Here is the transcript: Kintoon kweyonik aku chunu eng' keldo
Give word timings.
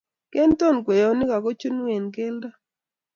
Kintoon 0.31 0.77
kweyonik 0.85 1.31
aku 1.37 1.49
chunu 1.59 1.83
eng' 1.95 2.13
keldo 2.15 2.49